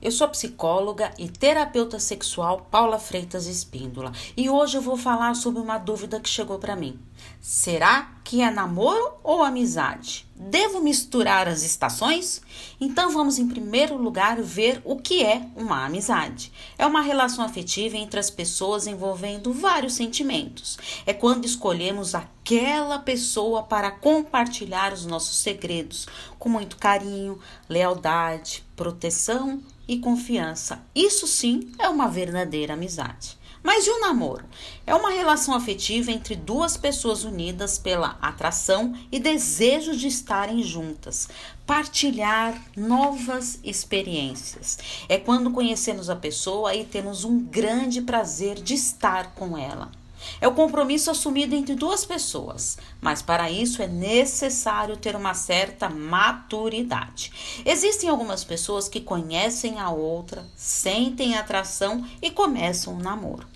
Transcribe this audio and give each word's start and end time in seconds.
eu 0.00 0.12
sou 0.12 0.28
psicóloga 0.28 1.12
e 1.18 1.28
terapeuta 1.28 1.98
sexual 1.98 2.68
Paula 2.70 3.00
Freitas 3.00 3.46
Espíndola 3.46 4.12
e 4.36 4.48
hoje 4.48 4.76
eu 4.76 4.82
vou 4.82 4.96
falar 4.96 5.34
sobre 5.34 5.60
uma 5.60 5.76
dúvida 5.76 6.20
que 6.20 6.28
chegou 6.28 6.58
para 6.58 6.76
mim. 6.76 6.98
Será 7.40 8.12
que 8.22 8.40
é 8.40 8.50
namoro 8.50 9.14
ou 9.24 9.42
amizade? 9.42 10.24
Devo 10.36 10.80
misturar 10.80 11.48
as 11.48 11.62
estações? 11.62 12.40
Então 12.80 13.10
vamos 13.10 13.38
em 13.38 13.48
primeiro 13.48 13.96
lugar 13.96 14.40
ver 14.40 14.80
o 14.84 14.96
que 14.96 15.24
é 15.24 15.42
uma 15.56 15.84
amizade. 15.84 16.52
É 16.78 16.86
uma 16.86 17.00
relação 17.00 17.44
afetiva 17.44 17.96
entre 17.96 18.20
as 18.20 18.30
pessoas 18.30 18.86
envolvendo 18.86 19.52
vários 19.52 19.94
sentimentos. 19.94 20.78
É 21.06 21.12
quando 21.12 21.44
escolhemos 21.44 22.14
aquela 22.14 23.00
pessoa 23.00 23.64
para 23.64 23.90
compartilhar 23.90 24.92
os 24.92 25.04
nossos 25.04 25.38
segredos 25.38 26.06
com 26.38 26.48
muito 26.48 26.76
carinho, 26.76 27.40
lealdade, 27.68 28.64
proteção 28.76 29.60
e 29.88 29.98
confiança. 29.98 30.84
Isso 30.94 31.26
sim 31.26 31.72
é 31.78 31.88
uma 31.88 32.06
verdadeira 32.06 32.74
amizade. 32.74 33.38
Mas 33.62 33.86
e 33.86 33.90
o 33.90 34.00
namoro? 34.00 34.44
É 34.86 34.94
uma 34.94 35.10
relação 35.10 35.52
afetiva 35.52 36.12
entre 36.12 36.36
duas 36.36 36.76
pessoas 36.76 37.24
unidas 37.24 37.78
pela 37.78 38.16
atração 38.22 38.94
e 39.10 39.18
desejo 39.18 39.96
de 39.96 40.06
estarem 40.06 40.62
juntas, 40.62 41.28
partilhar 41.66 42.62
novas 42.76 43.58
experiências. 43.64 44.78
É 45.08 45.18
quando 45.18 45.50
conhecemos 45.50 46.08
a 46.08 46.16
pessoa 46.16 46.74
e 46.74 46.84
temos 46.84 47.24
um 47.24 47.40
grande 47.40 48.00
prazer 48.00 48.56
de 48.56 48.74
estar 48.74 49.34
com 49.34 49.58
ela. 49.58 49.90
É 50.40 50.48
o 50.48 50.54
compromisso 50.54 51.10
assumido 51.10 51.54
entre 51.54 51.74
duas 51.74 52.04
pessoas, 52.04 52.78
mas 53.00 53.22
para 53.22 53.50
isso 53.50 53.82
é 53.82 53.86
necessário 53.86 54.96
ter 54.96 55.16
uma 55.16 55.34
certa 55.34 55.88
maturidade. 55.88 57.32
Existem 57.64 58.08
algumas 58.08 58.44
pessoas 58.44 58.88
que 58.88 59.00
conhecem 59.00 59.78
a 59.78 59.90
outra, 59.90 60.46
sentem 60.56 61.36
atração 61.36 62.06
e 62.20 62.30
começam 62.30 62.94
um 62.94 62.98
namoro. 62.98 63.46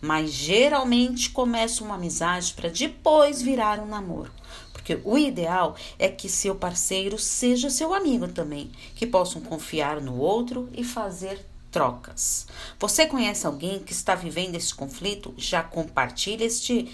Mas 0.00 0.30
geralmente 0.32 1.30
começa 1.30 1.84
uma 1.84 1.94
amizade 1.94 2.54
para 2.54 2.70
depois 2.70 3.42
virar 3.42 3.78
um 3.80 3.86
namoro. 3.86 4.32
Porque 4.72 4.98
o 5.04 5.18
ideal 5.18 5.76
é 5.98 6.08
que 6.08 6.28
seu 6.28 6.54
parceiro 6.54 7.18
seja 7.18 7.68
seu 7.68 7.92
amigo 7.92 8.28
também, 8.28 8.70
que 8.94 9.06
possam 9.06 9.42
confiar 9.42 10.00
no 10.00 10.16
outro 10.16 10.68
e 10.72 10.82
fazer 10.82 11.46
trocas. 11.70 12.46
Você 12.78 13.06
conhece 13.06 13.46
alguém 13.46 13.78
que 13.80 13.92
está 13.92 14.14
vivendo 14.14 14.56
esse 14.56 14.74
conflito? 14.74 15.34
Já 15.36 15.62
compartilhe 15.62 16.44
este 16.44 16.90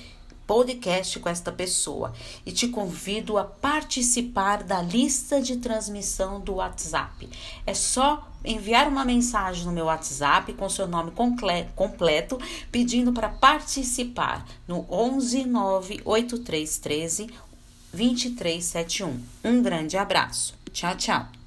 podcast 0.46 1.18
com 1.18 1.28
esta 1.28 1.50
pessoa 1.50 2.12
e 2.44 2.52
te 2.52 2.68
convido 2.68 3.36
a 3.36 3.44
participar 3.44 4.62
da 4.62 4.80
lista 4.80 5.40
de 5.40 5.56
transmissão 5.56 6.40
do 6.40 6.54
WhatsApp. 6.54 7.28
É 7.66 7.74
só 7.74 8.28
enviar 8.44 8.86
uma 8.86 9.04
mensagem 9.04 9.64
no 9.64 9.72
meu 9.72 9.86
WhatsApp 9.86 10.52
com 10.52 10.68
seu 10.68 10.86
nome 10.86 11.12
completo 11.74 12.38
pedindo 12.70 13.12
para 13.12 13.28
participar 13.28 14.46
no 14.68 14.86
11 14.88 15.44
98313 15.46 17.26
2371. 17.92 19.20
Um 19.42 19.62
grande 19.62 19.96
abraço. 19.96 20.54
Tchau, 20.72 20.96
tchau. 20.96 21.45